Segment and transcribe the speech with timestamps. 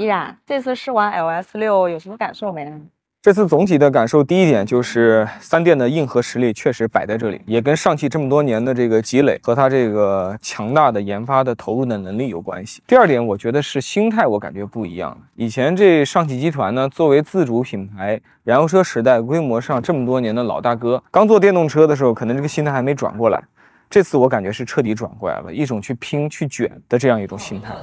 [0.00, 2.72] 依然，这次试完 LS 六有什么感受没？
[3.20, 12.82] 这次总体的感受，第一点就是三电的硬核实力确实摆在这里，也跟上汽这么多年的这个积累和它这个强大的研发的投入的能力有关系。
[12.86, 15.14] 第二点，我觉得是心态，我感觉不一样。
[15.34, 23.38] 以前这上汽集团呢，作为自主品牌，燃油车时代规模上这么多年的老大哥，刚做电动车的时候，可能这个心态还没转过来。
[23.90, 27.74] 这次我感觉是彻底转过来了，一种去拼、去卷的这样一种心态。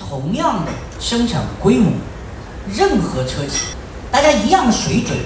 [0.00, 1.92] 同样的生产规模，
[2.74, 3.76] 任何车企。
[4.10, 5.16] 大家一样水准，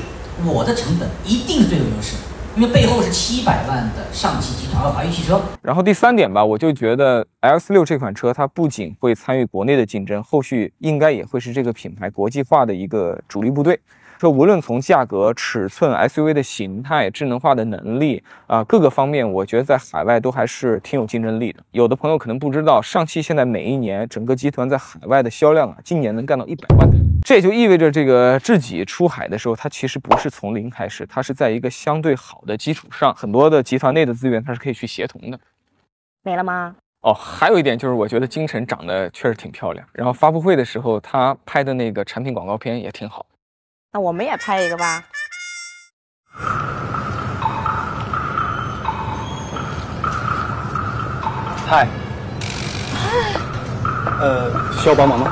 [0.44, 2.16] 我的成本一定是最有优势，
[2.56, 5.40] 因为背后是七百万的上汽集团和华域汽车。
[5.62, 13.80] 然后第三点吧，我就觉得 X 六这款车，它不仅会参与国内的竞争，后续应该也会是这个品牌国际化的一个主力部队。
[14.18, 21.62] 说无论从价格、尺寸、SUV 的形态、智能化的能力啊各个方面，我觉得在海外都还是挺有竞争力的。
[21.72, 26.96] 有的朋友可能不知道，上汽现在每一年整个集团在海外的销量啊，今年能干到一百万台。
[27.24, 35.38] 这也就意味着，这个智己出海的时候，它其实不是从零开始，它是在一个相对好的基础上，很多的集团内的资源它是可以去协同的。
[36.22, 36.76] 没了吗？
[37.00, 43.24] 哦，还有一点就是，我觉得金晨长得确实挺漂亮，然后发布会的时候她拍的那个产品广告片也挺好。
[43.96, 45.04] 那我们也拍一个吧。
[51.64, 51.86] 嗨。
[54.20, 55.30] 呃，需要帮忙吗？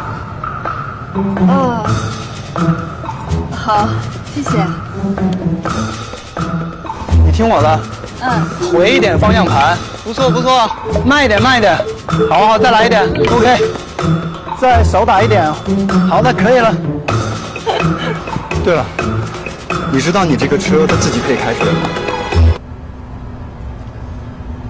[1.49, 1.85] 哦，
[3.51, 3.89] 好，
[4.33, 4.51] 谢谢。
[7.25, 7.81] 你听我的。
[8.21, 8.71] 嗯。
[8.71, 10.71] 回一点方向盘，不错不错，
[11.05, 11.77] 慢一点慢一点，
[12.31, 13.61] 好好再来一点，OK。
[14.61, 15.53] 再少打一点，
[16.09, 16.73] 好的可以了。
[18.65, 18.87] 对了，
[19.93, 21.81] 你知道你这个车它自己可以开出来吗？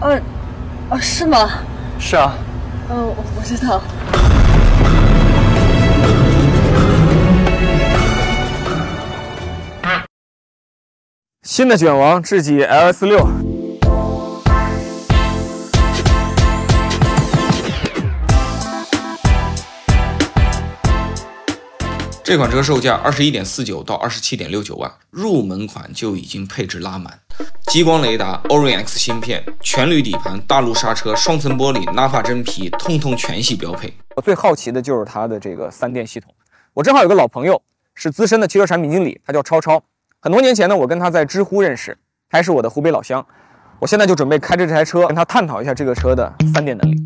[0.00, 0.18] 呃，
[0.88, 1.50] 哦，是吗？
[1.98, 2.32] 是啊。
[2.88, 3.82] 嗯，我不知道。
[11.42, 13.51] 新的卷王智己 LS 六。
[22.24, 27.18] 这款车售价二十一点四九到二十七点六九万，入门款就已经配置拉满，
[27.66, 33.92] 激光雷达、Orin X 芯片、全铝底盘、大陆刹车、双层玻璃、纳帕真皮，通通全系标配。
[34.14, 36.32] 我最好奇的就是它的这个三电系统。
[36.74, 37.60] 我正好有个老朋友
[37.96, 39.82] 是资深的汽车产品经理，他叫超超。
[40.20, 41.98] 很多年前呢，我跟他在知乎认识，
[42.30, 43.26] 他是我的湖北老乡。
[43.80, 46.96] 我现在就准备开着这台车跟他探讨一下这个车的三电能力。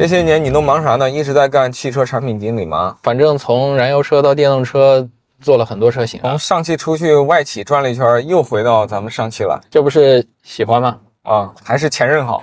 [0.00, 1.10] 这些年你都忙啥呢？
[1.10, 2.96] 一直在干汽车产品经理吗？
[3.02, 5.06] 反正从燃油车到电动车
[5.42, 6.18] 做了很多车型。
[6.22, 9.60] 从上汽出去外企转了一圈，又回到咱们上汽了。
[9.70, 10.98] 这不是喜欢吗？
[11.24, 12.42] 啊，还是前任好。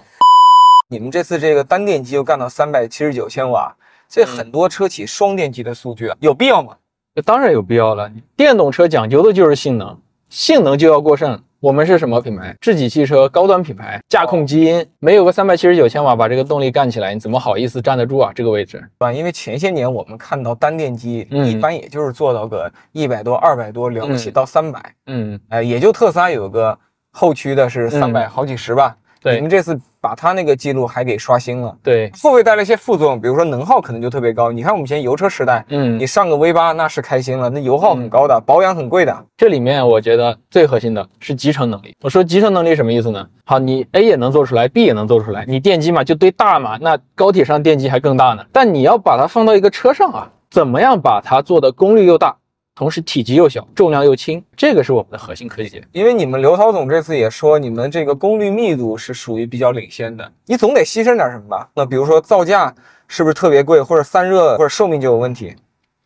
[0.88, 3.76] 你们这次这个单电机又干到三百七十九千瓦，
[4.08, 6.76] 这很多车企双电机的数据啊，有必要吗？
[7.16, 8.08] 这当然有必要了。
[8.36, 11.42] 电动车讲究的就是性能，性能就要过剩。
[11.60, 12.56] 我们是什么品牌？
[12.62, 18.32] 智己汽车高端品牌，驾控基因，没有个三百七十九千瓦把这个动力干起来，你怎么好意思站得住啊？
[18.36, 19.12] 这个位置，对吧？
[19.12, 26.78] 因为前些年我们看到单电机一般也就是做到个一百多、二百多，了不起到三百，嗯，哎，也就特斯拉有个
[27.12, 28.96] 后驱的是三百好几十吧。
[29.24, 33.20] 你们这次把它那个记录还给刷新了，对，会不会带来一些副作用？
[33.20, 34.52] 比如说能耗可能就特别高。
[34.52, 39.26] 你看我们以前油车时代，嗯，你上个 V 八那是开心了，那油耗很高的，保养很贵的。
[39.36, 41.96] 这里面我觉得最核心的是集成能力。
[42.02, 43.28] 我说集成能力什么意思呢？
[43.46, 48.44] 好，你 A 也能做出来，B 也能做出来，你电机嘛就堆大嘛，那高铁上电机还更大呢。
[48.52, 52.36] 但你要把它放到一个车上啊，怎么样把它做的功率又大？
[52.78, 55.84] 同时体积又小，重量又轻，这个是我们的核心科技。
[55.94, 61.68] 因为你们刘涛总这次也说，你们这个功率密度是属于比较领先的，你总得牺牲点什么吧？
[61.74, 62.72] 那比如说造价
[63.08, 65.56] 是不是特别贵，或者散热或者寿命就有问题？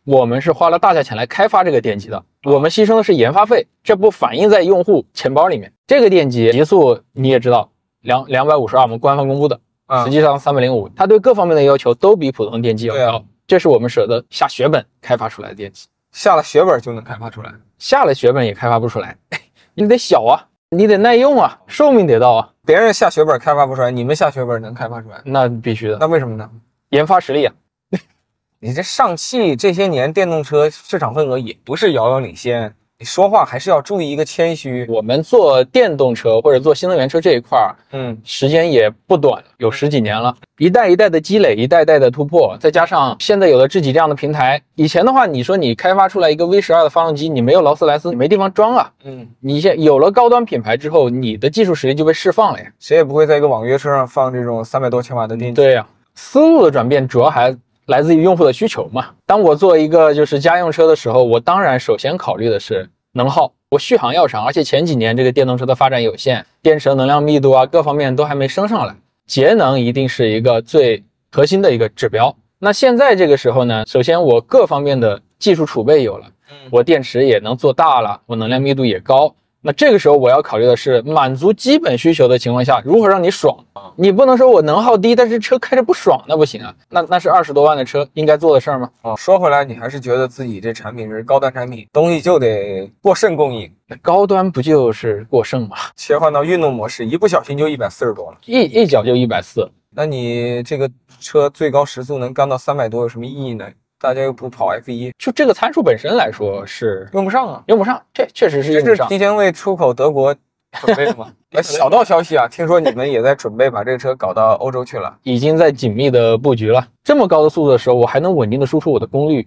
[0.04, 5.70] 我们是花了大价钱来开发这个电机的，我们牺牲的是研发费，这不反映在用户钱包里面。
[5.86, 9.60] 这个电机极速你也知道，两两百五十二，我们官方公布的，
[10.06, 15.86] 实际上三百零五，它对各方面的要求都比普通电机要高，这是我们舍得下血本开发出来的电机。
[16.12, 19.16] 下了血本就能开发出来，下了血本也开发不出来。
[19.74, 22.50] 你得小啊，你得耐用啊，寿命得到啊。
[22.64, 25.20] 别人下血本开发不出来，你们下血本能开发出来？
[25.24, 25.96] 那必须的。
[25.98, 26.48] 那为什么呢？
[26.90, 27.54] 研发实力啊。
[28.60, 32.74] 你这上汽这些年电动车市场份额也不是遥遥领先。
[33.04, 34.86] 说话还是要注意一个谦虚。
[34.88, 44.60] 我们做电动车或者做新能源车这一块儿，嗯，时间也不短，有十几年了，一代一代的积累，一代代的突破，再加上现在有了智己这样的平台。
[44.74, 48.90] 以前的话，你说你开发出来一个 V 十二的发动机，你没有劳斯莱斯，你没地方装啊。
[49.04, 52.66] 嗯，你现有了高端品牌之后，你的技术实力就被释放了呀。
[52.78, 55.54] 谁也不会在一个网约车上放这种三百多千瓦的电机。
[55.54, 55.86] 对呀。
[56.14, 57.56] 思路的转变主要还
[57.92, 59.10] 来自于用户的需求嘛。
[59.26, 68.96] 当我做一个就是家用车的时候，我当然首先考虑的是能耗，我续航要长，而且前几年这个电动车的发展有限，电池的能量密度啊各方面都还没升上来，
[69.26, 72.34] 节能一定是一个最核心的一个指标。
[72.58, 76.26] 那现在这个时候呢，首先我各方面的技术储备有了，
[76.70, 79.34] 我电池也能做大了，我能量密度也高。
[79.64, 83.56] 那这个时候我要考虑的是满足基本需求的情况下，如何让你爽？
[83.94, 86.74] 你不能说我能耗低，但是车开着不爽，那不行啊。
[86.88, 88.90] 那那是二十多万的车应该做的事儿吗？
[89.02, 93.72] 哦，说回来，你还是觉得自己这产品是高端产品，东西就得过剩供应。
[93.86, 95.76] 那高端不就是过剩吗？
[95.94, 99.70] 切换到运动模式，一不小心就一百四十多了，一一脚就一百四。
[99.94, 103.64] 那你这个车最高时速能干到三百多，有什么意义呢？
[104.02, 108.02] 大家又不跑 F 一，就这个参数本身来说是用不上啊，用不上。
[108.12, 108.96] 这确实是用不上。
[108.96, 110.34] 这是提前为出口德国
[110.72, 111.32] 准备的吗？
[111.62, 116.84] 小道消息啊，听说你们也在准备把这个车搞到欧洲去了，已经在紧密的布局了。
[117.04, 119.46] 这么高的速度的时候，我还能稳定的输出我的功率，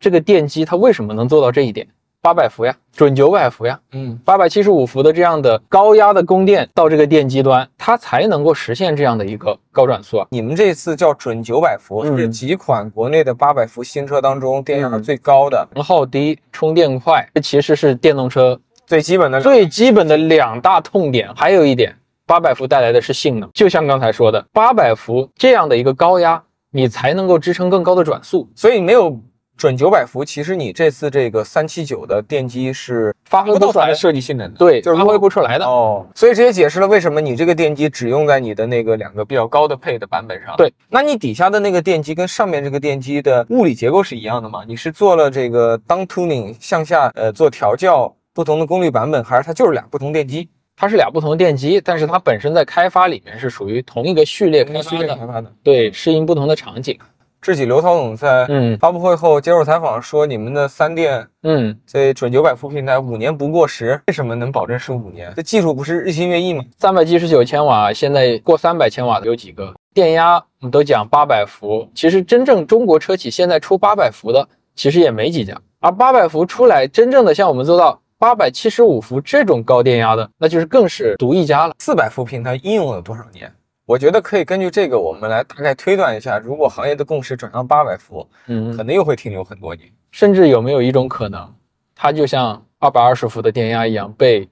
[0.00, 1.86] 这个电机它为什么能做到这一点？
[2.24, 10.26] 八百伏呀，准九百伏呀，嗯，八百七十五伏的这样的高压的供电到这个电机端，它才能够实现这样的一个高转速啊。
[10.30, 21.28] 你们这次叫准九百伏，是几款国内的八百伏新车当中电压最高的，能耗低，充电快，这其实是电动车最基本的最基本的两大痛点。
[21.34, 21.92] 还有一点，
[22.24, 26.40] 八百伏带来的是性能，就像刚才说的，八百伏这样的一个高压，
[26.70, 29.20] 你才能够支撑更高的转速，所以没有。
[29.56, 36.04] 准九百伏，其实你这次这个三七九的电机是发挥不出来设计性能的，对，就是发挥不出来的哦。
[36.14, 40.56] 所以这也解释了为什么你这个电机只用在你的那个两个比较高的配的版本上。
[40.56, 44.64] 对，那你底下的那个电机跟上面这个电机的物理结构是一样的吗？
[44.66, 50.48] 你是做了这个 down tuning 向下呃做调教不同的功率版本，还是它就是俩不同电机？
[50.74, 56.98] 它是俩不同的电机，但是它本身在开发里面是属于同一个序列开发的，对，适应不同的场景。
[57.42, 65.32] 智己刘涛总在嗯发布会后接受采访说，你们的三电嗯这准九百伏平台五年不过时，为什么能保证是五年？
[65.34, 66.64] 这技术不是日新月异吗？
[66.78, 69.74] 三百七十九千瓦，现在过三百千瓦的有几个？
[69.92, 81.74] 电压我们都讲八百伏，其实真正中国车企现在出八百伏的其实也没几家，而八百伏出来真正的像我们做到八百七十五伏这种高电压的，那就是更是独一家了。
[81.80, 83.52] 四百伏平台应用了多少年？
[83.84, 89.88] 我觉得可以根据这个，我们来大概推断一下，如果行业的共识转向八百伏，嗯，可能又会停留很多年。
[90.12, 91.52] 甚至有没有一种可能，
[91.94, 94.48] 它就像二百二十伏的电压一样，被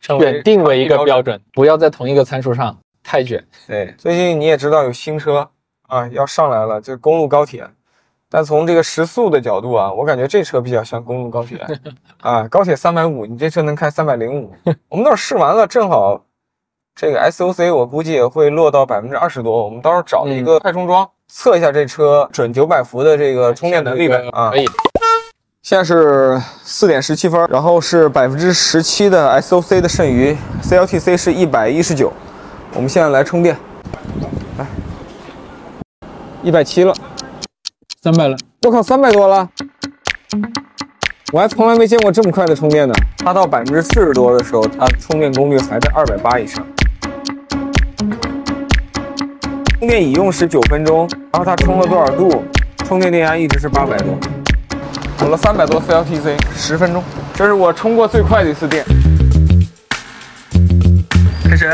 [0.00, 3.42] 选定为一个标准，不要在同一个参数上太卷。
[3.66, 5.48] 对，最近你也知道有新车
[5.86, 7.66] 啊要上来了，就是公路高铁。
[8.28, 11.64] 但从这个时速的角度啊，我感觉这车比较像公路高铁
[12.20, 14.52] 啊，高铁三百五，你这车能开三百零五。
[14.88, 16.26] 我们那儿试完了，正好。
[16.96, 24.50] 这个 SOC 我估计也会落到百分之二十多，我们到时候找一个快充桩测一下这车准九百伏的这个充电能力呗啊。
[24.50, 24.64] 可以。
[25.60, 32.12] 现在是四点十七分，然后是百分之十七的 SOC 的剩余，CLTC 是一百一十九。
[32.74, 33.56] 我们现在来充电，
[34.58, 34.66] 来，
[36.42, 36.94] 一百七了，
[38.02, 39.48] 三百了，我靠，三百多了。
[41.32, 42.94] 我还从来没见过这么快的充电呢。
[43.18, 46.64] 它到百分之四十多的时候，它充电功率还在二百八以上。
[49.84, 52.42] 充电已用时九分钟，然后它充了多少度？
[52.86, 54.18] 充电电压一直是八百多，
[55.18, 57.04] 补了三百多 CLTC，十分钟，
[57.34, 58.82] 这是我充过最快的一次电。
[61.44, 61.66] 开始。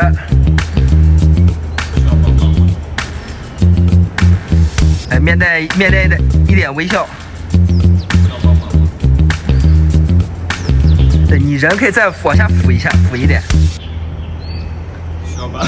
[5.09, 6.17] 哎，面带面带的
[6.49, 7.07] 一点微笑。
[11.29, 13.41] 对你人可以再往下俯一下，俯一点。
[15.25, 15.65] 需要吧。